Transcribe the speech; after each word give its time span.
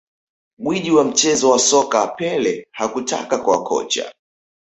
Gwiji 0.59 0.91
wa 0.91 1.03
mchezo 1.03 1.49
wa 1.49 1.59
soka 1.59 2.07
Pele 2.07 2.67
hakutaka 2.71 3.37
kuwa 3.37 3.63
kocha 3.63 4.13